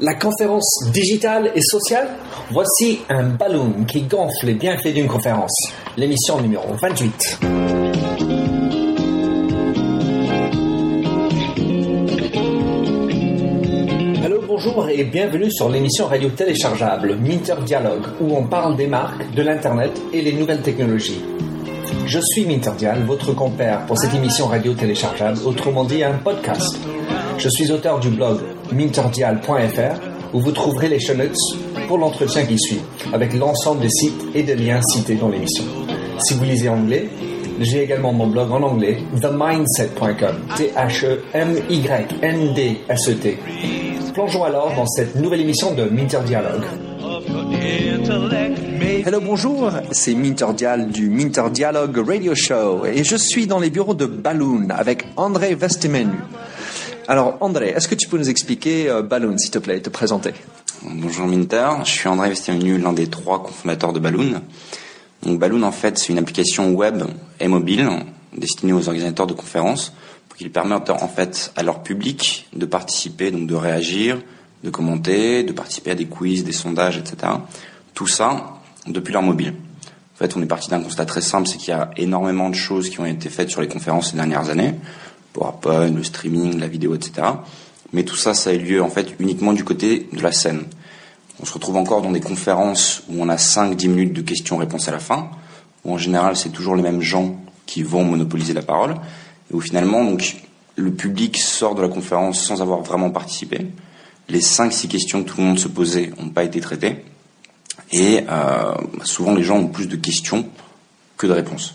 [0.00, 2.08] La conférence digitale et sociale
[2.52, 5.72] Voici un ballon qui gonfle les bienfaits d'une conférence.
[5.96, 7.40] L'émission numéro 28.
[14.24, 19.28] Hello, bonjour et bienvenue sur l'émission radio téléchargeable Minter Dialogue où on parle des marques,
[19.34, 21.24] de l'Internet et les nouvelles technologies.
[22.06, 26.78] Je suis Minterdial, votre compère pour cette émission radio téléchargeable, autrement dit un podcast.
[27.36, 28.38] Je suis auteur du blog
[28.72, 31.14] minterdial.fr où vous trouverez les show
[31.86, 32.80] pour l'entretien qui suit,
[33.12, 35.64] avec l'ensemble des sites et des liens cités dans l'émission.
[36.18, 37.08] Si vous lisez anglais,
[37.60, 40.98] j'ai également mon blog en anglais, themindset.com, T-H-E-M-Y-N-D-S-E-T.
[44.14, 46.64] Plongeons alors dans cette nouvelle émission de Minter Dialogue.
[49.06, 53.70] Hello, bonjour, c'est Minter Dial du Minter Dialogue Radio Show et je suis dans les
[53.70, 56.18] bureaux de Balloon avec André Vestemenu.
[57.10, 59.88] Alors, André, est-ce que tu peux nous expliquer euh, Balloon, s'il te plaît, et te
[59.88, 60.34] présenter?
[60.82, 64.42] Bonjour Minter, je suis André Vestemenu, l'un des trois cofondateurs de Balloon.
[65.22, 67.02] Donc Balloon, en fait, c'est une application web
[67.40, 67.88] et mobile
[68.36, 69.94] destinée aux organisateurs de conférences
[70.28, 74.18] pour qu'ils permettent en fait à leur public de participer, donc de réagir,
[74.62, 77.32] de commenter, de participer à des quiz, des sondages, etc.
[77.94, 79.54] Tout ça depuis leur mobile.
[80.14, 82.54] En fait, on est parti d'un constat très simple, c'est qu'il y a énormément de
[82.54, 84.74] choses qui ont été faites sur les conférences ces dernières années.
[85.32, 87.26] PowerPoint, le streaming, la vidéo, etc.
[87.92, 90.64] Mais tout ça, ça a eu lieu en fait uniquement du côté de la scène.
[91.40, 94.90] On se retrouve encore dans des conférences où on a 5-10 minutes de questions-réponses à
[94.90, 95.30] la fin,
[95.84, 98.96] où en général c'est toujours les mêmes gens qui vont monopoliser la parole,
[99.50, 100.16] et où finalement
[100.76, 103.68] le public sort de la conférence sans avoir vraiment participé.
[104.28, 107.04] Les 5-6 questions que tout le monde se posait n'ont pas été traitées,
[107.92, 110.46] et euh, souvent les gens ont plus de questions
[111.16, 111.74] que de réponses.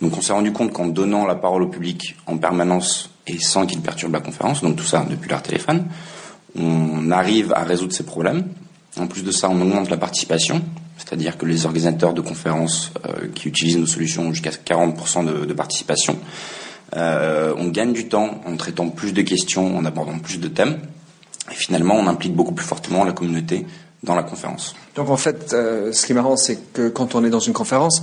[0.00, 3.66] Donc on s'est rendu compte qu'en donnant la parole au public en permanence et sans
[3.66, 5.86] qu'il perturbe la conférence, donc tout ça depuis leur téléphone,
[6.58, 8.48] on arrive à résoudre ces problèmes.
[8.98, 10.62] En plus de ça, on augmente la participation,
[10.96, 15.52] c'est-à-dire que les organisateurs de conférences euh, qui utilisent nos solutions ont jusqu'à 40% de,
[15.52, 16.18] participation.
[16.96, 20.78] Euh, on gagne du temps en traitant plus de questions, en abordant plus de thèmes.
[21.52, 23.64] Et finalement, on implique beaucoup plus fortement la communauté
[24.02, 24.74] dans la conférence.
[24.96, 27.52] Donc en fait, euh, ce qui est marrant, c'est que quand on est dans une
[27.52, 28.02] conférence,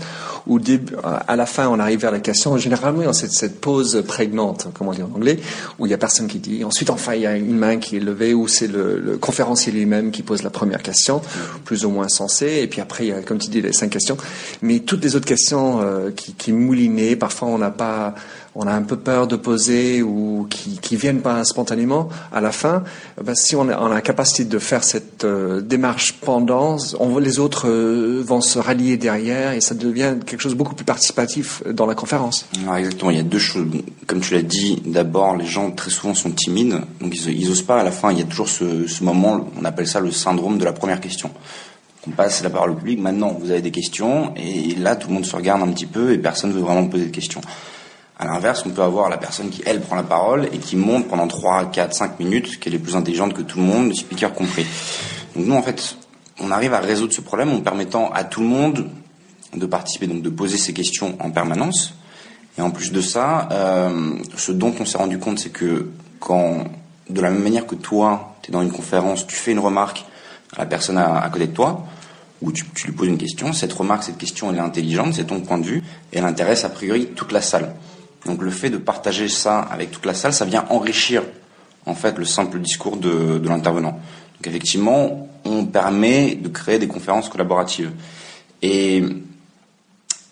[0.60, 2.58] début, à la fin, on arrive vers la question.
[2.58, 5.40] Généralement, y a cette, cette pause prégnante, comme on dit en anglais,
[5.80, 6.64] où il y a personne qui dit.
[6.64, 9.72] Ensuite, enfin, il y a une main qui est levée, où c'est le, le, conférencier
[9.74, 11.22] lui-même qui pose la première question,
[11.66, 12.60] plus ou moins sensée.
[12.62, 14.18] Et puis après, il y a, comme tu dis, les cinq questions.
[14.62, 18.16] Mais toutes les autres questions euh, qui, qui moulinaient, parfois, on n'a pas
[18.60, 22.52] on a un peu peur de poser ou qui, qui viennent pas spontanément à la
[22.52, 22.84] fin,
[23.24, 26.78] ben, si on a, la capacité de faire cette euh, démarche pendant,
[27.22, 30.86] les autres euh, vont se rallier derrière et ça devient quelque chose de beaucoup plus
[30.86, 32.48] participatif dans la conférence.
[32.64, 33.68] Alors exactement, il y a deux choses.
[34.08, 37.62] Comme tu l'as dit, d'abord, les gens très souvent sont timides, donc ils, ils osent
[37.62, 37.80] pas.
[37.82, 40.58] À la fin, il y a toujours ce, ce moment, on appelle ça le syndrome
[40.58, 41.32] de la première question
[42.08, 43.02] on passe la parole au public.
[43.02, 46.14] Maintenant, vous avez des questions, et là, tout le monde se regarde un petit peu,
[46.14, 47.42] et personne ne veut vraiment poser de questions.
[48.20, 51.08] À l'inverse, on peut avoir la personne qui, elle, prend la parole et qui monte
[51.08, 54.34] pendant 3, 4, 5 minutes, qu'elle est plus intelligente que tout le monde, le speaker
[54.34, 54.66] compris.
[55.36, 55.96] Donc nous, en fait,
[56.40, 58.88] on arrive à résoudre ce problème en permettant à tout le monde
[59.56, 61.94] de participer, donc de poser ses questions en permanence.
[62.58, 66.64] Et en plus de ça, euh, ce dont on s'est rendu compte, c'est que quand,
[67.10, 70.06] de la même manière que toi, tu es dans une conférence, tu fais une remarque
[70.56, 71.86] à la personne à, côté de toi,
[72.42, 75.26] ou tu, tu, lui poses une question, cette remarque, cette question, elle est intelligente, c'est
[75.26, 77.76] ton point de vue, et elle intéresse a priori toute la salle.
[78.28, 81.24] Donc le fait de partager ça avec toute la salle, ça vient enrichir
[81.86, 83.92] en fait le simple discours de, l'intervenant.
[83.92, 87.92] Donc effectivement, on permet de créer des conférences collaboratives.
[88.62, 89.02] Et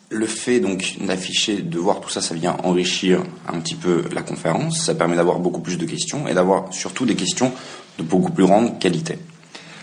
[0.09, 4.21] le fait donc d'afficher, de voir tout ça, ça vient enrichir un petit peu la
[4.21, 4.81] conférence.
[4.81, 7.51] Ça permet d'avoir beaucoup plus de questions et d'avoir surtout des questions
[7.97, 9.17] de beaucoup plus grande qualité.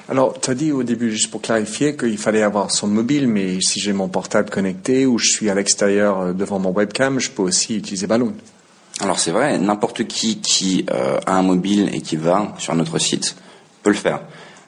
[0.09, 3.61] Alors, tu as dit au début, juste pour clarifier, qu'il fallait avoir son mobile, mais
[3.61, 7.31] si j'ai mon portable connecté ou je suis à l'extérieur euh, devant mon webcam, je
[7.31, 8.35] peux aussi utiliser Balloon.
[9.01, 12.99] Alors c'est vrai, n'importe qui qui euh, a un mobile et qui va sur notre
[12.99, 13.37] site
[13.83, 14.21] peut le faire.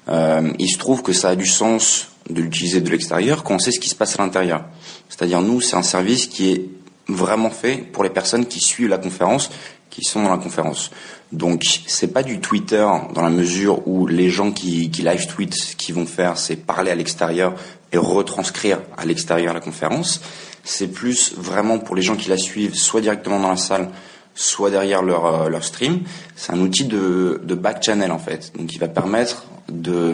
[0.09, 3.59] Euh, il se trouve que ça a du sens de l'utiliser de l'extérieur quand on
[3.59, 4.65] sait ce qui se passe à l'intérieur.
[5.09, 6.65] C'est-à-dire nous, c'est un service qui est
[7.09, 9.51] vraiment fait pour les personnes qui suivent la conférence,
[9.95, 10.91] qui sont dans la conférence.
[11.31, 15.77] Donc c'est pas du Twitter dans la mesure où les gens qui, live tweet, ce
[15.77, 17.55] qu'ils vont faire, c'est parler à l'extérieur
[17.93, 20.21] et retranscrire à l'extérieur la conférence.
[20.65, 23.89] C'est plus vraiment pour les gens qui la suivent, soit directement dans la salle,
[24.35, 26.01] soit derrière leur, euh, leur stream.
[26.35, 30.13] C'est un outil de, de back channel en fait, donc qui va permettre de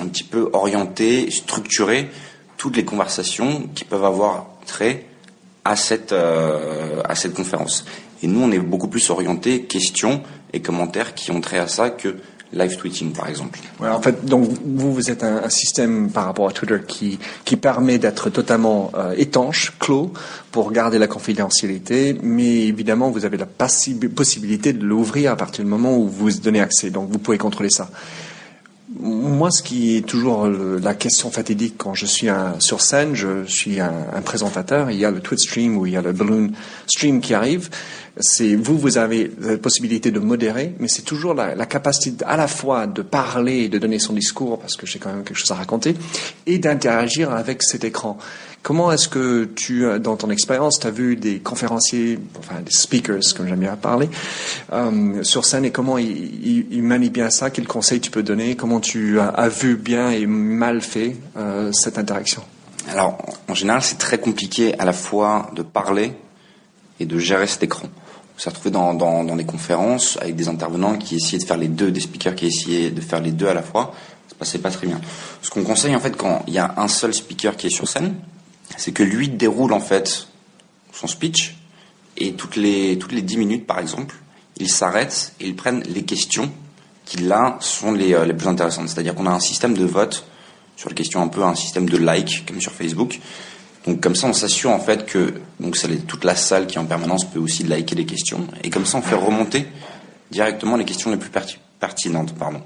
[0.00, 2.08] un petit peu orienter, structurer
[2.56, 5.04] toutes les conversations qui peuvent avoir trait
[5.64, 7.84] à cette euh, à cette conférence.
[8.22, 10.22] Et nous, on est beaucoup plus orienté questions
[10.52, 12.16] et commentaires qui ont trait à ça que
[12.52, 13.60] live tweeting par exemple.
[13.80, 17.98] en fait, donc vous, vous êtes un, système par rapport à Twitter qui, qui permet
[17.98, 20.12] d'être totalement euh, étanche, clos,
[20.50, 25.70] pour garder la confidentialité, mais évidemment, vous avez la possibilité de l'ouvrir à partir du
[25.70, 26.90] moment où vous donnez accès.
[26.90, 27.90] Donc, vous pouvez contrôler ça.
[28.98, 32.28] Moi, ce qui est toujours la question fatidique quand je suis
[32.58, 35.92] sur scène, je suis un, un, présentateur, il y a le Twitch stream ou il
[35.92, 36.50] y a le balloon
[36.88, 37.70] stream qui arrive
[38.20, 42.36] c'est vous, vous avez la possibilité de modérer, mais c'est toujours la, la, capacité à
[42.36, 45.38] la fois de parler et de donner son discours, parce que j'ai quand même quelque
[45.38, 45.94] chose à raconter,
[46.46, 48.18] et d'interagir avec cet écran.
[48.62, 53.34] Comment est-ce que tu, dans ton expérience, tu as vu des conférenciers, enfin des speakers,
[53.34, 54.10] comme j'aime bien parler,
[54.72, 57.48] euh, sur scène, et comment ils, ils, manient bien ça?
[57.48, 58.56] Quels conseils tu peux donner?
[58.56, 62.42] Comment tu as, vu bien et mal fait euh, cette interaction?
[62.90, 63.18] Alors,
[63.48, 66.12] en général, c'est très compliqué à la fois de parler
[66.98, 67.88] et de gérer cet écran.
[68.36, 71.68] On s'est retrouvé dans, dans, des conférences avec des intervenants qui essayaient de faire les
[71.68, 73.94] deux, des speakers qui essayaient de faire les deux à la fois.
[74.28, 75.00] Ça passait pas très bien.
[75.40, 77.88] Ce qu'on conseille en fait quand il y a un seul speaker qui est sur
[77.88, 78.14] scène,
[78.80, 80.28] c'est que lui déroule en fait
[80.92, 81.54] son speech
[82.16, 84.16] et toutes les toutes les 10 minutes par exemple,
[84.56, 86.50] il s'arrête et il prenne les questions
[87.04, 88.88] qui là sont les, euh, les plus intéressantes.
[88.88, 90.24] C'est-à-dire qu'on a un système de vote
[90.76, 93.20] sur les questions un peu un système de like comme sur Facebook
[93.86, 97.24] donc comme ça, on s'assure en fait que donc toute la salle qui en permanence
[97.24, 99.66] peut aussi liker les questions et comme ça, on fait remonter
[100.30, 101.30] directement les questions les plus
[101.78, 102.34] pertinentes.
[102.34, 102.62] Pardon.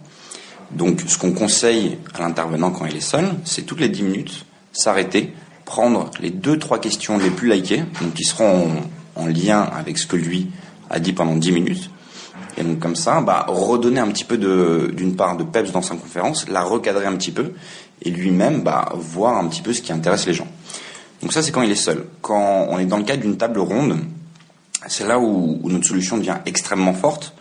[0.73, 4.45] Donc ce qu'on conseille à l'intervenant quand il est seul, c'est toutes les 10 minutes
[4.73, 5.33] s'arrêter,
[5.65, 8.69] prendre les deux trois questions les plus likées, donc qui seront
[9.17, 10.51] en, lien avec ce que lui
[10.91, 11.91] a dit pendant 10 minutes.
[12.57, 15.97] Et donc comme ça, bah, redonner un petit peu d'une part de peps dans sa
[15.97, 17.53] conférence, la recadrer un petit peu,
[18.03, 20.49] et lui-même bah, voir un petit peu ce qui intéresse les gens.
[21.23, 22.05] Donc ça, c'est quand il est seul.
[22.21, 23.99] Quand on est dans le cadre d'une table ronde,
[24.87, 27.35] c'est là où, notre solution devient extrêmement forte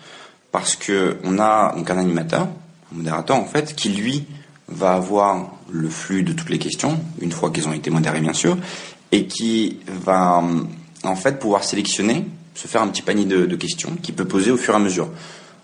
[0.52, 4.25] parce que on a donc un animateur, un modérateur en fait, qui lui
[4.74, 8.34] va avoir le flux de toutes les questions une fois qu'elles ont été modérées bien
[8.34, 8.58] sûr,
[9.12, 10.44] et qui va
[11.04, 12.25] en fait pouvoir sélectionner,
[12.56, 15.10] se faire un petit panier de, questions qu'il peut poser au fur et à mesure.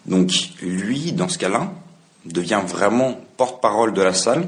[0.06, 1.72] Donc lui, dans ce cas-là,
[2.26, 4.48] devient vraiment porte-parole de la salle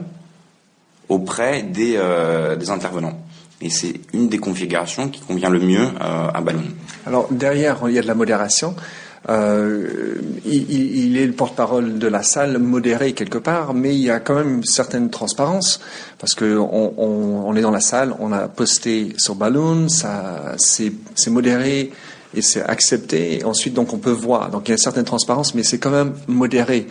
[1.09, 3.19] auprès des, euh, intervenants.
[3.61, 6.63] Et c'est une des configurations qui convient le mieux euh, à Balloon.
[7.05, 8.75] Alors derrière, il y a de la modération.
[9.29, 10.15] Euh,
[10.45, 14.33] il, est le porte-parole de la salle, modéré quelque part, mais il y a quand
[14.33, 15.79] même une certaine transparence
[16.17, 20.55] parce que on, on, on est dans la salle, on a posté sur Balloon, ça
[20.57, 20.91] c'est
[21.27, 21.91] modéré
[22.33, 23.39] et c'est accepté.
[23.39, 24.49] Et ensuite, donc on peut voir.
[24.49, 26.87] Donc il y a une certaine transparence, mais c'est quand même modéré.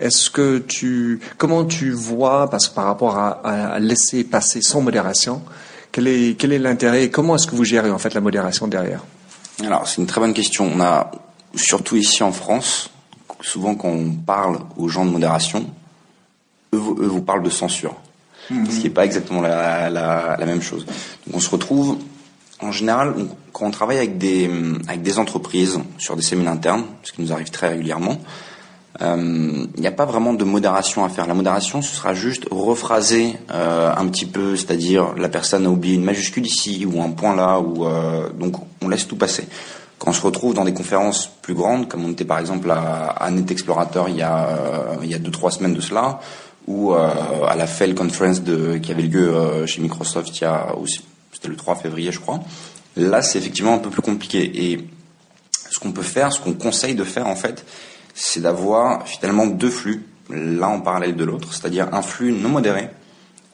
[0.00, 5.42] Est-ce que tu, comment tu vois, parce que par rapport à, laisser passer sans modération,
[5.92, 8.66] quel est, quel est l'intérêt et comment est-ce que vous gérez en fait la modération
[8.68, 9.04] derrière?
[9.62, 10.70] Alors c'est une très bonne question.
[10.74, 11.10] On a
[11.56, 12.90] surtout ici en France,
[13.40, 15.66] souvent quand on parle aux gens de modération,
[16.72, 17.96] eux, vous parlent de censure,
[18.50, 18.70] mhm.
[18.70, 20.86] ce qui n'est pas exactement la, la, la, même chose.
[21.26, 21.98] Donc on se retrouve
[22.60, 23.14] en général
[23.52, 24.50] quand on travaille avec des
[24.88, 28.18] avec des entreprises sur des séminaires internes, ce qui nous arrive très régulièrement
[29.00, 31.26] il euh, n'y a pas vraiment de modération à faire.
[31.26, 35.96] La modération, ce sera juste rephraser euh, un petit peu, c'est-à-dire la personne a oublié
[35.96, 39.48] une majuscule ici ou un point là, ou euh, donc on laisse tout passer.
[39.98, 43.06] Quand on se retrouve dans des conférences plus grandes, comme on était par exemple à,
[43.10, 46.20] à Net il y a il y a deux trois semaines de cela,
[46.66, 48.40] ou à la Fail Conference
[48.82, 51.00] qui avait lieu chez Microsoft il y a aussi
[51.32, 52.40] c'était le 3 février je crois.
[52.96, 54.88] Là c'est effectivement un peu plus compliqué et
[55.74, 57.64] ce qu'on peut faire, ce qu'on conseille de faire en fait,
[58.14, 62.90] c'est d'avoir finalement deux flux, l'un en parallèle de l'autre, c'est-à-dire un flux non modéré,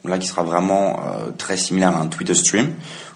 [0.05, 2.73] là qui sera vraiment euh, très similaire à un Twitter stream,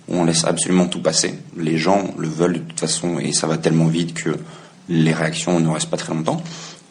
[0.07, 1.35] on laisse absolument tout passer.
[1.57, 4.37] Les gens le veulent de toute façon et ça va tellement vite que
[4.89, 6.41] les réactions ne restent pas très longtemps.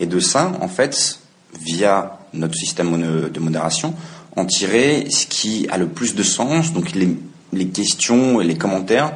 [0.01, 1.21] Et de ça, en fait,
[1.61, 3.95] via notre système de modération,
[4.37, 9.13] en tirer ce qui a le plus de sens, donc les, questions et les commentaires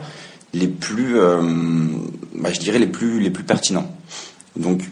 [0.54, 1.42] les plus, euh,
[2.36, 3.90] bah, je dirais les plus, les plus pertinents.
[4.56, 4.82] Donc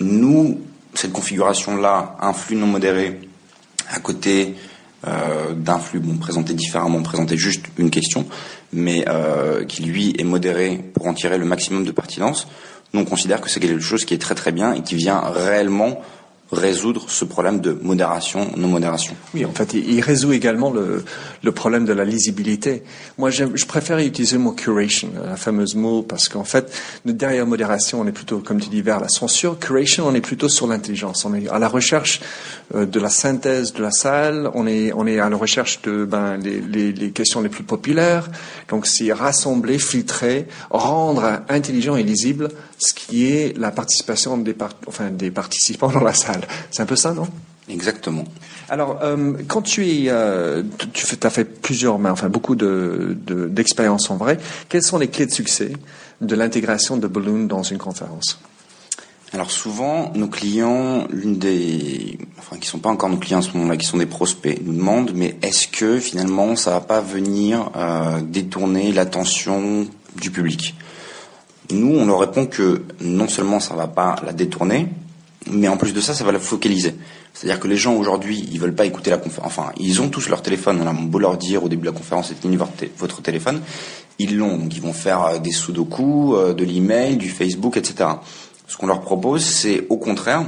[0.00, 0.60] nous,
[0.94, 3.20] cette configuration-là, un flux non modéré
[3.90, 4.54] à côté
[5.54, 8.26] d'un flux présenté différemment, présenté juste une question,
[8.72, 12.48] mais euh, qui lui est modéré pour en tirer le maximum de pertinence,
[12.92, 15.20] nous on considère que c'est quelque chose qui est très très bien et qui vient
[15.20, 16.00] réellement
[16.52, 19.14] résoudre ce problème de modération, non-modération.
[19.34, 22.82] Oui, en fait, il, résout également le, problème de la lisibilité.
[23.18, 26.72] Moi, je préfère utiliser le mot curation, la fameuse mot, parce qu'en fait,
[27.04, 29.58] derrière modération, on est plutôt, comme tu dis, vers la censure.
[29.58, 31.24] Curation, on est plutôt sur l'intelligence.
[31.24, 32.20] On est à la recherche
[32.74, 34.50] euh, de la synthèse de la salle.
[34.54, 38.28] On est, on est à la recherche de ben, les, questions les plus populaires.
[38.68, 42.48] Donc, c'est rassembler, filtrer, rendre intelligent et lisible
[42.78, 44.54] ce qui est la participation des,
[44.86, 46.33] enfin, des participants dans la salle
[46.70, 47.28] C'est un peu ça, non?
[47.68, 48.24] Exactement.
[48.68, 50.62] Alors, euh, quand tu es, euh,
[50.92, 53.16] tu as fait plusieurs, enfin beaucoup de,
[53.48, 54.38] d'expériences en vrai.
[54.68, 55.72] Quelles sont les clés de succès
[56.20, 58.38] de l'intégration de Balloon dans une conférence?
[59.32, 63.56] Alors souvent, nos clients, l'une des, enfin qui sont pas encore nos clients à ce
[63.56, 67.70] moment-là, qui sont des prospects, nous demandent mais est-ce que finalement ça va pas venir
[67.74, 69.88] euh, détourner l'attention
[70.20, 70.76] du public?
[71.72, 74.88] Nous, on leur répond que non seulement ça va pas la détourner,
[75.50, 76.94] mais en plus de ça, ça va la focaliser.
[77.32, 79.46] C'est-à-dire que les gens aujourd'hui, ils veulent pas écouter la conférence.
[79.46, 80.80] Enfin, ils ont tous leur téléphone.
[80.82, 82.58] On a beau leur dire au début de la conférence, éteignez
[82.96, 83.60] votre téléphone.
[84.18, 84.56] Ils l'ont.
[84.56, 88.10] Donc, ils vont faire euh, des sudoku, euh, de l'email, du Facebook, etc.
[88.66, 90.44] Ce qu'on leur propose, c'est au contraire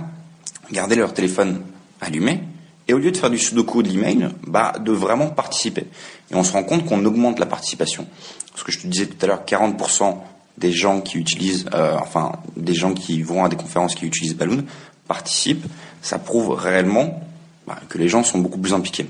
[0.73, 1.63] garder leur téléphone
[2.01, 2.41] allumé
[2.89, 5.87] et au lieu de faire du sudoku ou de l'email, bah, de vraiment participer.
[6.31, 8.07] Et on se rend compte qu'on augmente la participation.
[8.55, 10.17] Ce que je te disais tout à l'heure, 40%
[10.59, 14.37] des gens qui utilisent, euh, enfin, des gens qui vont à des conférences qui utilisent
[14.37, 14.65] Balloon
[15.07, 15.67] participent.
[16.03, 17.21] Ça prouve réellement
[17.67, 19.07] bah, que les gens sont beaucoup plus impliqués.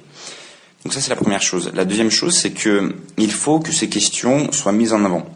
[0.85, 1.71] Donc ça, c'est la première chose.
[1.75, 5.27] La deuxième chose, c'est que il faut que ces questions soient mises en avant.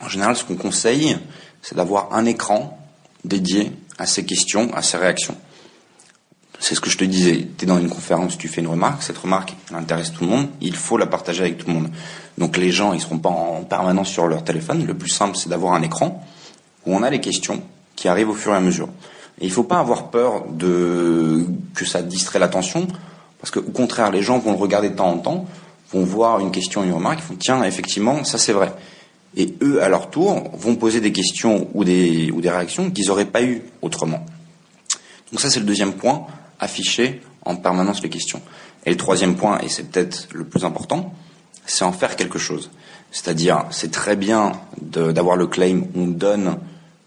[0.00, 1.16] En général, ce qu'on conseille,
[1.62, 2.78] c'est d'avoir un écran
[3.24, 5.36] dédié à ces questions, à ces réactions.
[6.58, 7.46] C'est ce que je te disais.
[7.56, 10.30] Tu es dans une conférence, tu fais une remarque, cette remarque elle intéresse tout le
[10.30, 11.90] monde, il faut la partager avec tout le monde.
[12.38, 14.86] Donc les gens, ils seront pas en permanence sur leur téléphone.
[14.86, 16.24] Le plus simple, c'est d'avoir un écran
[16.86, 17.62] où on a les questions
[17.94, 18.88] qui arrivent au fur et à mesure.
[19.40, 22.86] Et il faut pas avoir peur de que ça distrait l'attention,
[23.38, 25.46] parce qu'au contraire, les gens vont le regarder de temps en temps,
[25.92, 28.72] vont voir une question, une remarque, ils font tiens, effectivement, ça c'est vrai.
[29.36, 33.08] Et eux, à leur tour, vont poser des questions ou des, ou des réactions qu'ils
[33.08, 34.24] n'auraient pas eues autrement.
[35.30, 36.26] Donc ça, c'est le deuxième point,
[36.60, 38.42] afficher en permanence les questions.
[38.84, 41.12] Et le troisième point, et c'est peut-être le plus important,
[41.66, 42.70] c'est en faire quelque chose.
[43.10, 46.58] C'est-à-dire, c'est très bien d'avoir le claim, on donne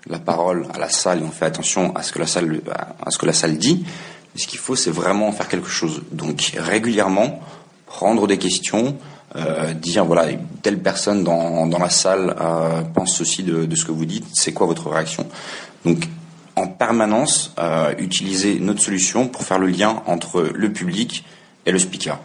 [0.08, 2.62] la parole à la salle et on fait attention à ce que la salle,
[3.06, 3.86] à ce que la salle dit.
[4.34, 6.02] Mais ce qu'il faut, c'est vraiment en faire quelque chose.
[6.12, 7.40] Donc, régulièrement,
[7.86, 8.98] prendre des questions,
[9.36, 10.28] euh, dire voilà
[10.64, 14.26] telle personne dans, dans la salle euh, pense ceci de, de, ce que vous dites,
[14.34, 15.28] c'est quoi votre réaction?
[15.86, 16.08] Donc
[16.60, 21.26] en permanence euh, utiliser notre solution pour faire le lien entre le public
[21.66, 22.20] et le speaker.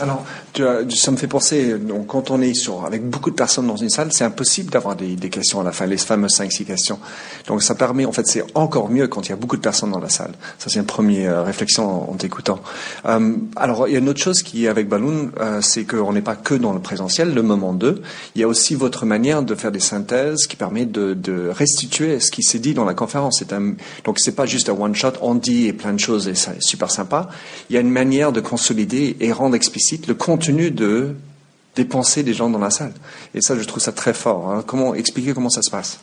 [0.00, 3.34] Alors, tu as, ça me fait penser, donc, quand on est sur, avec beaucoup de
[3.34, 6.64] personnes dans une salle, c'est impossible d'avoir des, questions à la fin, les fameuses 5-6
[6.64, 6.98] questions.
[7.46, 9.90] Donc, ça permet, en fait, c'est encore mieux quand il y a beaucoup de personnes
[9.90, 10.32] dans la salle.
[10.58, 12.60] Ça, c'est une première euh, réflexion en, t'écoutant.
[13.06, 16.12] Euh, alors, il y a une autre chose qui est avec Balloon, euh, c'est qu'on
[16.12, 18.02] n'est pas que dans le présentiel, le moment 2.
[18.34, 22.30] Il y a aussi votre manière de faire des synthèses qui permet de, restituer ce
[22.30, 23.42] qui s'est dit dans la conférence.
[23.52, 26.62] Un, donc, c'est pas juste un one-shot, on dit et plein de choses et c'est
[26.62, 27.28] super sympa.
[27.68, 31.16] Il y a une manière de consolider et rendre explicite le contenu de,
[31.76, 32.92] des pensées des gens dans la salle.
[33.34, 34.50] Et ça, je trouve ça très fort.
[34.50, 34.64] Hein.
[34.66, 36.00] Comment expliquer comment ça se passe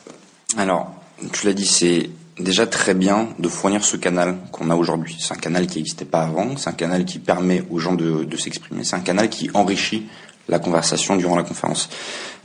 [0.56, 0.92] Alors,
[1.32, 5.16] tu l'as dit, c'est déjà très bien de fournir ce canal qu'on a aujourd'hui.
[5.18, 8.26] C'est un canal qui n'existait pas avant, c'est un canal qui permet aux gens de,
[8.36, 10.06] s'exprimer, c'est un canal qui enrichit
[10.48, 11.88] la conversation durant la conférence.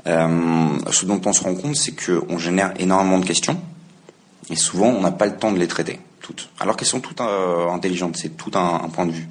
[0.07, 3.59] Euh, ce dont on se rend compte, c'est qu'on génère énormément de questions,
[4.50, 7.21] et souvent on n'a pas le temps de les traiter toutes, alors qu'elles sont toutes
[7.21, 9.27] euh, intelligentes, c'est tout un, un, point de vue.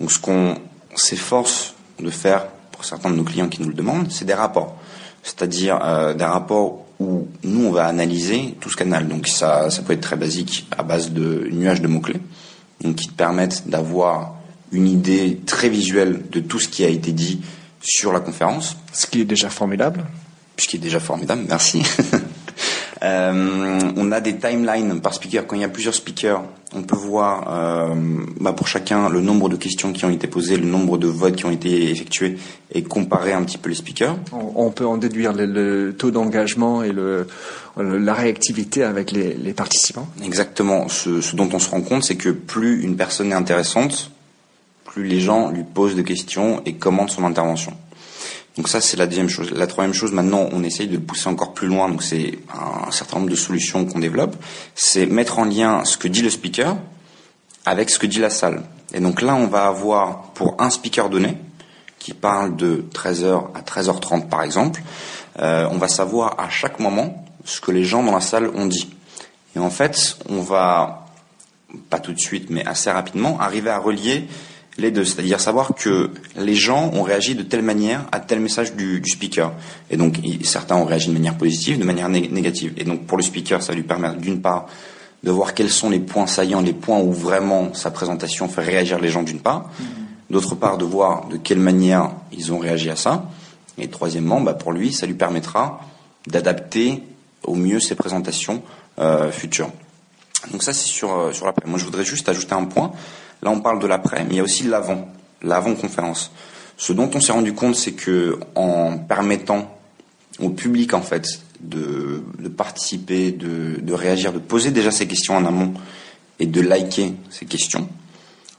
[0.00, 0.56] Donc ce qu'on
[0.96, 4.76] s'efforce de faire pour certains de nos clients qui nous le demandent, c'est des rapports.
[5.22, 9.08] C'est-à-dire euh, des rapports où nous, on va analyser tout ce canal.
[9.08, 12.20] Donc ça, ça peut être très basique à base de nuages de mots-clés,
[12.82, 14.34] donc qui te permettent d'avoir
[14.72, 17.40] une idée très visuelle de tout ce qui a été dit
[17.80, 18.76] sur la conférence.
[18.92, 20.04] Ce qui est déjà formidable.
[20.58, 21.82] Ce qui est déjà formidable, merci.
[23.06, 25.46] Euh, on a des timelines par speaker.
[25.46, 26.42] Quand il y a plusieurs speakers,
[26.74, 27.94] on peut voir euh,
[28.40, 31.36] bah pour chacun le nombre de questions qui ont été posées, le nombre de votes
[31.36, 32.36] qui ont été effectués
[32.72, 34.16] et comparer un petit peu les speakers.
[34.32, 37.28] On, peut en déduire le, taux d'engagement et le,
[37.76, 40.08] la réactivité avec les, les participants.
[40.24, 40.88] Exactement.
[40.88, 44.10] Ce, ce, dont on se rend compte, c'est que plus une personne est intéressante,
[44.84, 47.72] plus les gens lui posent des questions et commentent son intervention.
[48.56, 49.50] Donc ça, c'est la deuxième chose.
[49.50, 51.88] La troisième chose, maintenant, on essaye de pousser encore plus loin.
[51.88, 54.34] Donc c'est un, certain nombre de solutions qu'on développe.
[54.74, 56.76] C'est mettre en lien ce que dit le speaker
[57.66, 58.62] avec ce que dit la salle.
[58.94, 61.36] Et donc là, on va avoir pour un speaker donné
[61.98, 64.80] qui parle de 13h à 13h30 par exemple,
[65.40, 68.66] euh, on va savoir à chaque moment ce que les gens dans la salle ont
[68.66, 68.88] dit.
[69.56, 71.06] Et en fait, on va
[71.90, 74.28] pas tout de suite, mais assez rapidement, arriver à relier
[74.78, 78.74] les deux, c'est-à-dire savoir que les gens ont réagi de telle manière à tel message
[78.74, 79.52] du, speaker.
[79.90, 82.74] Et donc certains ont réagi de manière positive, de manière négative.
[82.76, 84.66] Et donc pour le speaker, ça va lui permettre d'une part
[85.22, 88.98] de voir quels sont les points saillants, les points où vraiment sa présentation fait réagir
[89.00, 89.70] les gens d'une part.
[89.80, 90.32] Mm-hmm.
[90.32, 93.30] D'autre part, de voir de quelle manière ils ont réagi à ça.
[93.78, 95.80] Et troisièmement, bah, pour lui, ça lui permettra
[96.26, 97.02] d'adapter
[97.44, 98.62] au mieux ses présentations
[98.98, 99.70] euh, futures.
[100.52, 101.66] Donc ça c'est sur sur l'après.
[101.66, 102.92] Moi je voudrais juste ajouter un point.
[103.42, 105.08] Là on parle de l'après, mais il y a aussi l'avant,
[105.42, 106.30] l'avant conférence.
[106.76, 109.78] Ce dont on s'est rendu compte, c'est que en permettant
[110.38, 111.26] au public en fait
[111.60, 112.22] de,
[112.54, 115.72] participer, de, réagir, de poser déjà ces questions en amont
[116.38, 117.88] et de liker ces questions,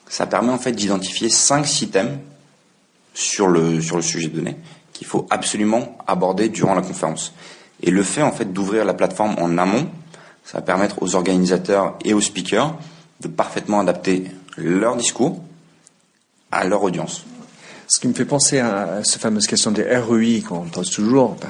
[0.10, 2.19] ça permet en fait d'identifier cinq six thèmes
[3.13, 4.55] sur le sur le sujet donné
[4.93, 7.34] qu'il faut absolument aborder durant la conférence.
[7.84, 9.88] Et le fait en fait d'ouvrir la plateforme en amont,
[10.43, 12.75] ça va permettre aux organisateurs et aux speakers
[13.22, 14.25] de parfaitement adapter
[14.57, 15.41] leur discours
[16.51, 17.25] à leur audience.
[17.87, 21.37] Ce qui me fait penser à cette fameuse question des REI qu'on pose toujours.
[21.41, 21.49] Ben,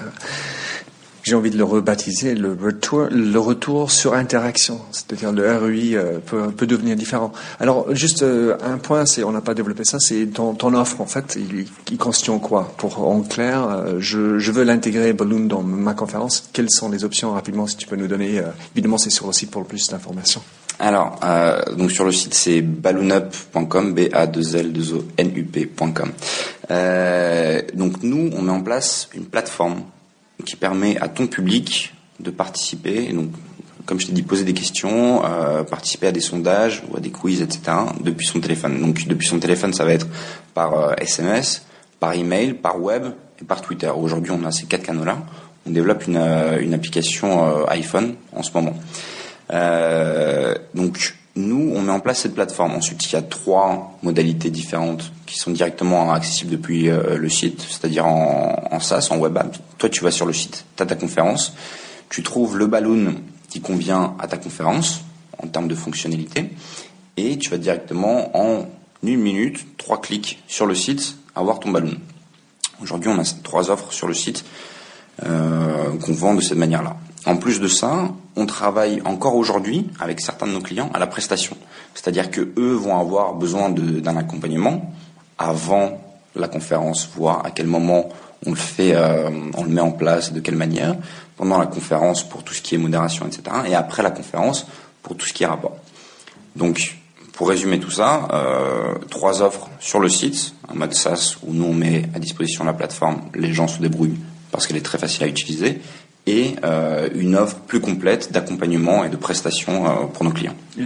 [1.27, 4.79] j'ai envie de le rebaptiser le retour, sur interaction.
[4.91, 7.33] C'est-à-dire le REI euh, peut, devenir différent.
[7.59, 11.05] Alors juste euh, un point, c'est on n'a pas développé ça, c'est ton, offre en
[11.05, 12.73] fait, il, il constitue quoi?
[12.77, 16.49] Pour en clair, euh, je, je, veux l'intégrer Balloon dans ma conférence.
[16.53, 18.41] Quelles sont les options rapidement si tu peux nous donner
[18.73, 20.41] Évidemment, c'est sur le site pour le plus d'informations.
[20.79, 25.31] Alors, euh, donc sur le site c'est balloonup.com, b a 2 l 2 o n
[25.35, 26.11] u p.com.
[26.69, 29.81] Euh, donc nous, on met en place une plateforme
[30.45, 33.11] qui permet à ton public de participer.
[33.11, 33.29] donc,
[33.85, 37.09] comme je t'ai dit, poser des questions, euh, participer à des sondages ou à des
[37.09, 37.61] quiz, etc.
[38.01, 38.79] depuis son téléphone.
[38.81, 40.07] Donc depuis son téléphone, ça va être
[40.53, 41.65] par SMS,
[41.99, 43.05] par email, par web
[43.41, 43.89] et par Twitter.
[43.89, 45.19] Aujourd'hui, on a ces quatre canaux-là.
[45.65, 46.21] On développe une,
[46.61, 48.75] une application iPhone en ce moment.
[49.51, 52.73] Euh, donc nous, on met en place cette plateforme.
[52.73, 57.61] Ensuite, il y a trois modalités différentes qui sont directement accessibles depuis euh, le site,
[57.61, 59.55] c'est-à-dire en, SaaS, en web app.
[59.77, 61.53] Toi, tu vas sur le site, tu as ta conférence,
[62.09, 63.15] tu trouves le balloon
[63.49, 65.01] qui convient à ta conférence
[65.41, 66.49] en termes de fonctionnalité,
[67.17, 68.65] et tu vas directement en
[69.03, 71.97] une minute, trois clics sur le site, avoir ton balloon.
[72.81, 74.43] Aujourd'hui, on a trois offres sur le site
[75.23, 76.97] euh, qu'on vend de cette manière-là.
[77.25, 81.07] En plus de ça, on travaille encore aujourd'hui avec certains de nos clients à la
[81.07, 81.57] prestation.
[81.95, 84.93] C'est-à-dire que eux vont avoir besoin d'un accompagnement
[85.37, 85.99] avant
[86.35, 88.09] la conférence, voir à quel moment
[88.45, 90.95] on le fait, euh, on le met en place, de quelle manière,
[91.35, 93.43] pendant la conférence pour tout ce qui est modération, etc.
[93.67, 94.67] Et après la conférence
[95.01, 95.77] pour tout ce qui est rapport.
[96.55, 96.97] Donc,
[97.33, 101.65] pour résumer tout ça, euh, trois offres sur le site, un mode SaaS où nous
[101.65, 104.19] on met à disposition la plateforme, les gens se débrouillent
[104.51, 105.81] parce qu'elle est très facile à utiliser,
[106.27, 110.55] et euh, une offre plus complète d'accompagnement et de prestations euh, pour nos clients.
[110.77, 110.83] Et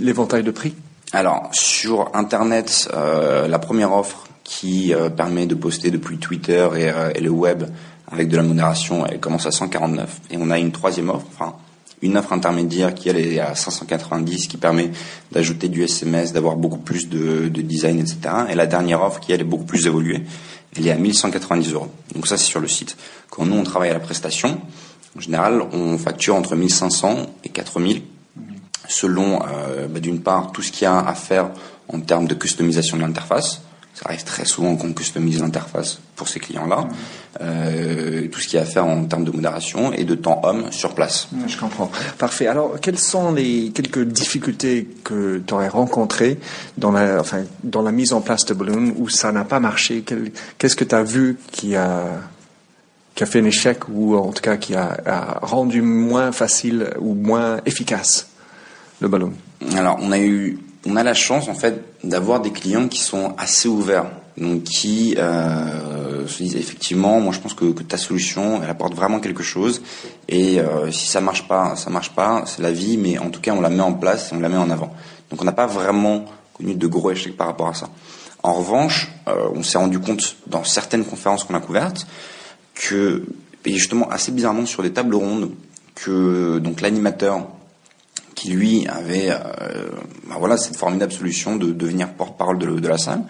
[0.00, 0.74] l'éventail de prix?
[1.12, 7.22] Alors, sur Internet, euh, la première offre qui permet de poster depuis Twitter et, et,
[7.22, 7.64] le web
[8.12, 10.20] avec de la modération, elle commence à 149.
[10.30, 11.54] Et on a une troisième offre, enfin
[12.04, 14.90] une offre intermédiaire qui elle est à 590, qui permet
[15.32, 18.18] d'ajouter du SMS, d'avoir beaucoup plus de, de, design, etc.
[18.50, 20.22] Et la dernière offre qui elle est beaucoup plus évoluée,
[20.76, 21.90] elle est à 1190 euros.
[22.14, 22.96] Donc ça c'est sur le site.
[23.30, 24.60] Quand nous on travaille à la prestation,
[25.16, 28.02] en général on facture entre 1500 et 4000
[28.88, 31.50] selon euh, bah, d'une part tout ce qu'il y a à faire
[31.88, 33.62] en termes de customisation de l'interface,
[33.94, 36.88] ça arrive très souvent qu'on customise l'interface pour ces clients-là.
[37.40, 40.40] Euh, tout ce qu'il y a à faire en termes de modération et de temps
[40.42, 41.28] homme sur place.
[41.46, 41.90] Je comprends.
[42.18, 42.48] Parfait.
[42.48, 46.38] Alors, quelles sont les quelques difficultés que tu aurais rencontrées
[46.76, 50.04] dans la, enfin, dans la mise en place de Balloon où ça n'a pas marché?
[50.58, 52.20] Qu'est-ce que tu as vu qui a,
[53.14, 56.90] qui a fait un échec ou en tout cas qui a, a rendu moins facile
[56.98, 58.28] ou moins efficace
[59.00, 59.34] le Balloon
[59.76, 63.34] Alors, on a eu on a la chance en fait d'avoir des clients qui sont
[63.38, 68.70] assez ouverts, donc qui euh, se disent effectivement, moi je pense que, ta solution elle
[68.70, 69.82] apporte vraiment quelque chose
[70.28, 73.40] et euh, si ça marche pas, ça marche pas, c'est la vie, mais en tout
[73.40, 74.92] cas on la met en place on la met en avant.
[75.30, 77.88] Donc on n'a pas vraiment connu de gros échecs par rapport à ça.
[78.42, 82.06] En revanche, euh, on s'est rendu compte dans certaines conférences qu'on a couvertes
[82.74, 83.24] que
[83.64, 85.50] et justement assez bizarrement sur des tables rondes
[85.94, 87.46] que donc l'animateur
[88.44, 89.88] qui lui avait euh,
[90.28, 93.22] ben voilà cette formidable solution de devenir porte-parole de, la salle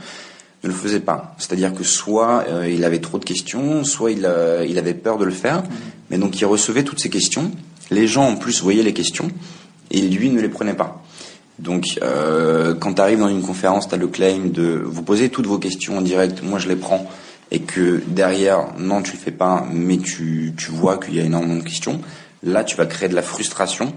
[0.64, 1.36] ne le faisait pas.
[1.38, 5.16] C'est-à-dire que soit euh, il avait trop de questions, soit il, euh, il avait peur
[5.16, 5.62] de le faire,
[6.10, 7.52] mais donc il recevait toutes ces questions.
[7.92, 9.30] Les gens en plus voyaient les questions
[9.92, 11.00] et lui ne les prenait pas.
[11.60, 15.28] Donc euh, quand tu arrives dans une conférence, tu as le claim de vous poser
[15.28, 17.08] toutes vos questions en direct, moi je les prends,
[17.52, 21.24] et que derrière, non tu le fais pas, mais tu, tu vois qu'il y a
[21.24, 22.00] énormément de questions,
[22.42, 23.94] là tu vas créer de la frustration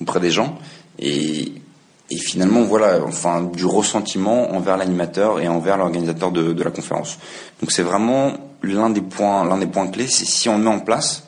[0.00, 0.58] auprès des gens
[0.98, 1.52] et,
[2.10, 7.18] et finalement voilà enfin du ressentiment envers l'animateur et envers l'organisateur de, de, la conférence.
[7.60, 10.80] Donc c'est vraiment l'un des points l'un des points clés, c'est si on met en
[10.80, 11.24] place,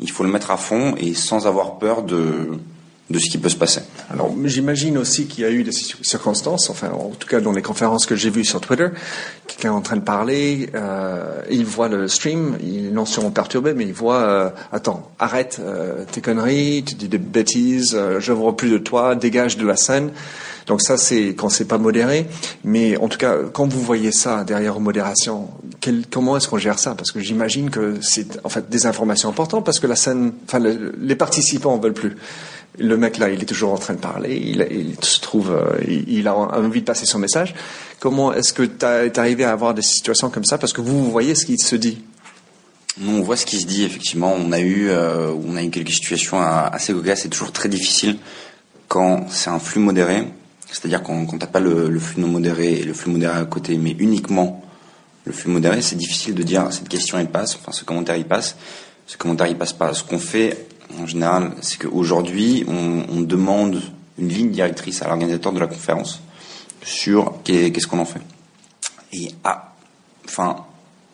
[0.00, 2.58] il faut le mettre à fond et sans avoir peur de
[3.08, 3.82] de ce qui peut se passer.
[4.10, 7.62] Alors, j'imagine aussi qu'il y a eu des circonstances, enfin, en tout cas dans les
[7.62, 8.88] conférences que j'ai vues sur Twitter,
[9.46, 13.30] quelqu'un est en train de parler, euh, il voit le stream, il est non sûrement
[13.30, 18.18] perturbé, mais il voit, euh, attends, arrête euh, tes conneries, tu dis des bêtises, euh,
[18.18, 20.10] je vois plus de toi, dégage de la scène.
[20.66, 22.26] Donc ça, c'est quand c'est pas modéré.
[22.64, 25.48] Mais en tout cas, quand vous voyez ça derrière modération,
[25.80, 26.96] quel, comment est-ce qu'on gère ça?
[26.96, 30.58] Parce que j'imagine que c'est en fait des informations importantes parce que la scène, enfin,
[30.58, 32.16] les participants en veulent plus
[32.78, 36.28] le mec là, il est toujours en train de parler, il, se trouve, euh, il,
[36.28, 37.54] a envie de passer son message.
[38.00, 40.58] Comment est-ce que tu es arrivé à avoir des situations comme ça?
[40.58, 42.02] Parce que vous, vous voyez ce qui se dit.
[43.02, 44.34] on voit ce qui se dit, effectivement.
[44.38, 47.22] On a eu, euh, on a eu quelques situations assez cocasses.
[47.22, 48.18] C'est toujours très difficile
[48.88, 50.24] quand c'est un flux modéré.
[50.70, 53.76] C'est-à-dire quand, quand t'as pas le, flux non modéré et le flux modéré à côté,
[53.76, 54.62] mais uniquement
[55.24, 58.26] le flux modéré, c'est difficile de dire cette question il passe, enfin ce commentaire il
[58.26, 58.56] passe,
[59.06, 59.94] ce commentaire il passe pas.
[59.94, 60.66] Ce qu'on fait
[60.98, 63.82] en général, c'est qu'aujourd'hui, on, on, demande
[64.18, 66.22] une ligne directrice à l'organisateur de la conférence
[66.82, 68.20] sur qu'est-ce qu'on en fait.
[69.12, 69.74] Et ah,
[70.24, 70.64] enfin,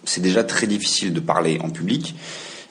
[0.04, 2.14] c'est déjà très difficile de parler en public.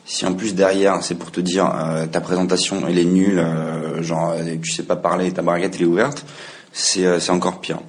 [0.05, 4.03] Si en plus derrière, c'est pour te dire euh, ta présentation elle est nulle, euh,
[4.03, 6.25] genre euh, tu sais pas parler, ta barrière elle est ouverte,
[6.73, 7.79] c'est c'est encore pire.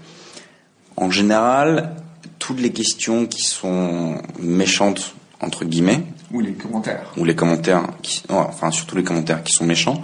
[0.96, 1.96] En général,
[2.38, 7.12] toutes les questions qui sont méchantes entre guillemets, ou les commentaires.
[7.16, 10.02] Ou les commentaires, qui, enfin surtout les commentaires qui sont méchants.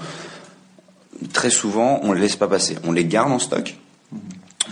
[1.33, 2.77] Très souvent, on les laisse pas passer.
[2.85, 3.77] On les garde en stock.
[4.13, 4.21] Mhm.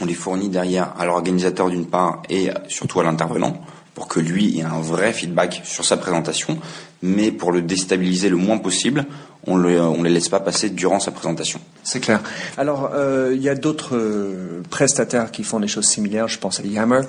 [0.00, 3.60] On les fournit derrière à l'organisateur d'une part et surtout à l'intervenant
[3.96, 6.58] pour que lui ait un vrai feedback sur sa présentation.
[7.00, 9.06] Mais pour le déstabiliser le moins possible,
[9.46, 11.60] on ne les laisse pas passer durant sa présentation.
[11.82, 12.20] C'est clair.
[12.58, 16.28] Alors, euh, il y a d'autres euh, prestataires qui font des choses similaires.
[16.28, 17.00] Je pense à Yammer.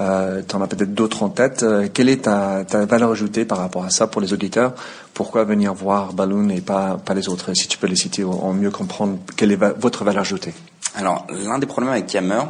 [0.00, 1.64] Euh, tu en as peut-être d'autres en tête.
[1.64, 4.74] Euh, quelle est ta, ta, valeur ajoutée par rapport à ça pour les auditeurs?
[5.14, 7.52] Pourquoi venir voir Balloon et pas, pas les autres?
[7.54, 10.54] Si tu peux les citer, en mieux comprendre quelle est votre valeur ajoutée?
[10.94, 12.42] Alors, l'un des problèmes avec Yammer,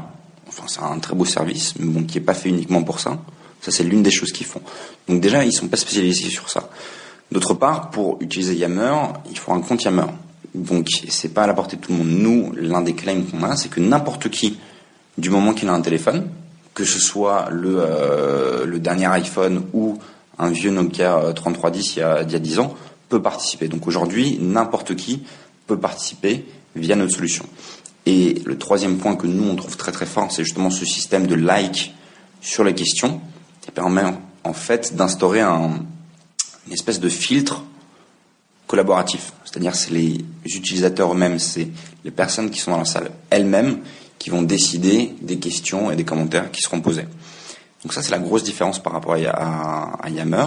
[0.47, 3.17] enfin, c'est un très beau service, mais bon, qui n'est pas fait uniquement pour ça.
[3.61, 4.63] Ça, c'est l'une des choses qu'ils font.
[5.09, 6.69] Donc déjà, ils sont pas spécialisés sur ça.
[7.31, 8.95] D'autre part, pour utiliser Yammer,
[9.31, 10.07] il faut un compte Yammer.
[10.55, 12.09] Donc, c'est pas à la portée de tout le monde.
[12.09, 14.59] Nous, l'un des claims qu'on a, c'est que n'importe qui,
[15.19, 16.29] du moment qu'il a un téléphone,
[16.73, 19.99] que ce soit le, euh, dernier iPhone ou
[20.39, 22.75] un vieux Nokia 3310 il y a, il y a 10 ans,
[23.09, 23.69] peut participer.
[23.69, 25.23] Donc aujourd'hui, n'importe qui
[25.67, 27.45] peut participer via notre solution.
[28.07, 31.27] Et le troisième point que nous, on trouve très très fort, c'est justement ce système
[31.27, 31.95] de like
[32.41, 33.21] sur les questions
[33.69, 34.05] qui permet
[34.45, 35.85] en fait d'instaurer un,
[36.67, 37.63] une espèce de filtre
[38.67, 39.35] collaboratif.
[39.45, 41.69] C'est-à-dire c'est les utilisateurs eux-mêmes, c'est
[42.03, 43.81] les personnes qui sont dans la salle elles-mêmes
[44.19, 47.05] qui vont décider des questions et des commentaires qui seront posés.
[47.83, 50.47] Donc ça c'est la grosse différence par rapport à, Yammer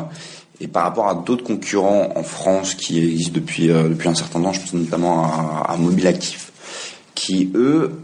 [0.59, 4.41] et par rapport à d'autres concurrents en France qui existent depuis euh, depuis un certain
[4.41, 4.51] temps.
[4.51, 6.51] Je pense notamment à, à Mobile Actif,
[7.13, 8.01] qui eux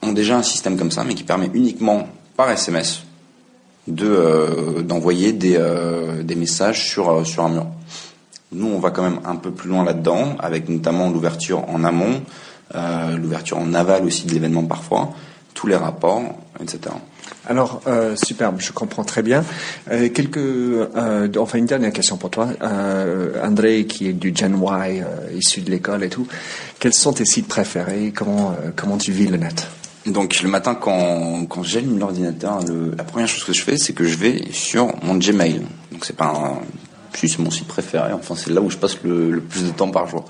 [0.00, 3.02] ont déjà un système comme ça, mais qui permet uniquement par SMS
[3.86, 7.66] de euh, d'envoyer des, euh, des messages sur euh, sur un mur.
[8.52, 12.22] Nous, on va quand même un peu plus loin là-dedans, avec notamment l'ouverture en amont,
[12.72, 15.12] l'ouverture en aval aussi de l'événement parfois,
[15.54, 16.22] tous les rapports,
[16.60, 16.94] etc.
[17.48, 17.82] Alors,
[18.14, 19.42] superbe, je comprends très bien.
[19.90, 20.38] Quelques,
[21.36, 22.50] enfin, une dernière question pour toi.
[23.42, 25.02] André, qui est du Gen Y,
[25.36, 26.28] issu de l'école et tout,
[26.78, 28.12] quels sont tes sites préférés?
[28.14, 29.66] Comment, comment tu vis le net?
[30.06, 32.60] Donc le matin quand, quand j'allume l'ordinateur,
[32.96, 35.62] la première chose que je fais, c'est que je vais sur mon Gmail.
[35.92, 36.60] Donc c'est pas un,
[37.14, 38.12] c'est mon site préféré.
[38.12, 40.24] Enfin c'est là où je passe le, plus de temps par jour.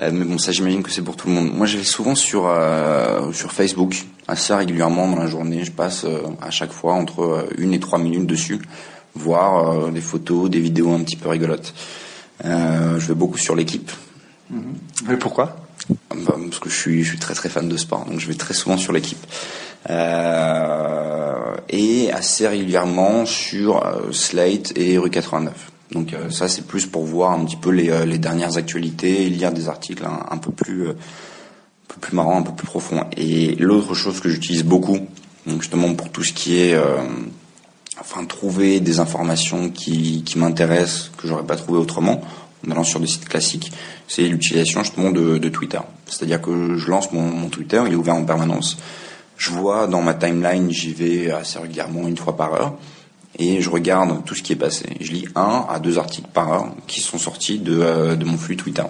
[0.00, 1.52] Euh, mais bon ça j'imagine que c'est pour tout le monde.
[1.54, 3.94] Moi je vais souvent sur euh, sur Facebook
[4.28, 5.64] assez régulièrement dans la journée.
[5.64, 8.60] Je passe euh, à chaque fois entre une et trois minutes dessus,
[9.14, 11.74] voir des photos, des vidéos un petit peu rigolotes.
[12.42, 13.90] je vais beaucoup sur l'équipe.
[15.08, 15.65] Mais pourquoi?
[16.08, 18.92] Parce que je suis, très très fan de sport, donc je vais très souvent sur
[18.92, 19.24] l'équipe.
[19.88, 25.54] Euh, et assez régulièrement sur euh, Slate et Rue 89.
[25.92, 29.68] Donc euh, ça c'est plus pour voir un petit peu les, dernières actualités lire des
[29.68, 30.88] articles un, peu plus
[32.12, 33.04] marrants, un peu plus profonds.
[33.16, 34.98] Et l'autre chose que j'utilise beaucoup,
[35.46, 36.76] justement pour tout ce qui est
[38.26, 42.20] trouver des informations qui, qui m'intéressent que j'aurais pas trouvé autrement
[42.66, 43.72] en allant sur des sites classiques,
[44.08, 45.80] c'est l'utilisation justement de, de Twitter.
[46.06, 48.78] C'est-à-dire que je lance mon, mon, Twitter, il est ouvert en permanence.
[49.36, 52.74] Je vois dans ma timeline, j'y vais assez régulièrement, une fois par heure,
[53.38, 54.96] et je regarde tout ce qui est passé.
[55.00, 58.38] Je lis un à deux articles par heure qui sont sortis de, euh, de mon
[58.38, 58.84] flux Twitter.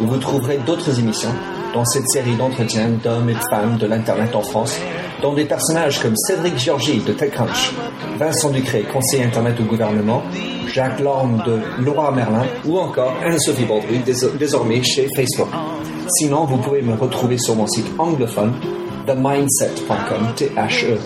[0.00, 1.34] où vous trouverez d'autres émissions
[1.74, 4.78] dans cette série d'entretiens d'hommes et de femmes de l'Internet en France,
[5.20, 7.72] dont des personnages comme Cédric Georgie de TechCrunch,
[8.18, 10.22] Vincent Ducré, conseiller Internet au gouvernement,
[10.72, 14.00] Jacques Lorme de Laura Merlin ou encore Anne-Sophie Baudry,
[14.38, 15.48] désormais chez Facebook.
[16.08, 18.54] Sinon, vous pouvez me retrouver sur mon site anglophone
[19.06, 20.98] themindset.com, T-H-E-M-Y-N-D-S-E-T,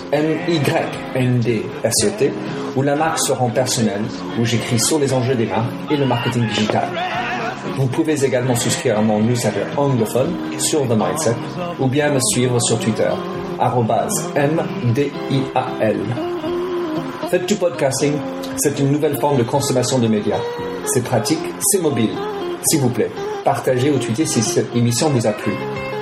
[2.76, 4.02] où la marque se rend personnelle,
[4.40, 6.88] où j'écris sur les enjeux des marques et le marketing digital.
[7.76, 11.36] Vous pouvez également souscrire à mon newsletter anglophone sur The Mindset
[11.80, 13.10] ou bien me suivre sur Twitter,
[14.36, 15.96] M-D-I-A-L.
[17.30, 18.14] Faites du podcasting,
[18.56, 20.40] c'est une nouvelle forme de consommation de médias.
[20.86, 22.10] C'est pratique, c'est mobile.
[22.68, 23.10] S'il vous plaît,
[23.42, 25.52] partagez ou tweetez si cette émission vous a plu.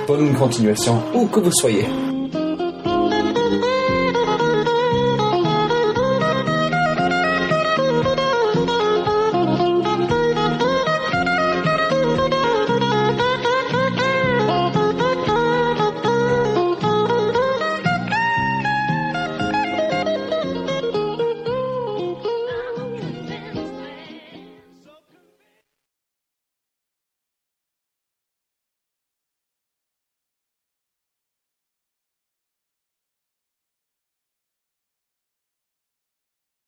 [0.07, 1.85] Bonne continuation, où que vous soyez.